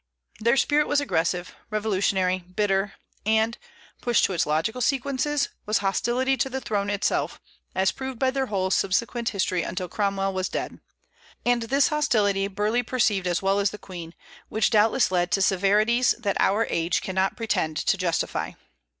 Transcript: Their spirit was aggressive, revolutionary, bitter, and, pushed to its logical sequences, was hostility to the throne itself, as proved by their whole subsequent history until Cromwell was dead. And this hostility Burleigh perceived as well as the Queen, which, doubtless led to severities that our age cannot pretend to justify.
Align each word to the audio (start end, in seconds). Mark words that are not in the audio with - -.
Their 0.39 0.57
spirit 0.57 0.87
was 0.87 0.99
aggressive, 0.99 1.55
revolutionary, 1.69 2.39
bitter, 2.39 2.95
and, 3.23 3.55
pushed 4.01 4.25
to 4.25 4.33
its 4.33 4.47
logical 4.47 4.81
sequences, 4.81 5.49
was 5.67 5.77
hostility 5.77 6.35
to 6.37 6.49
the 6.49 6.59
throne 6.59 6.89
itself, 6.89 7.39
as 7.75 7.91
proved 7.91 8.17
by 8.17 8.31
their 8.31 8.47
whole 8.47 8.71
subsequent 8.71 9.29
history 9.29 9.61
until 9.61 9.87
Cromwell 9.87 10.33
was 10.33 10.49
dead. 10.49 10.79
And 11.45 11.61
this 11.61 11.89
hostility 11.89 12.47
Burleigh 12.47 12.81
perceived 12.83 13.27
as 13.27 13.43
well 13.43 13.59
as 13.59 13.69
the 13.69 13.77
Queen, 13.77 14.15
which, 14.49 14.71
doubtless 14.71 15.11
led 15.11 15.29
to 15.33 15.41
severities 15.43 16.15
that 16.17 16.35
our 16.39 16.65
age 16.71 17.01
cannot 17.03 17.37
pretend 17.37 17.77
to 17.77 17.95
justify. 17.95 18.53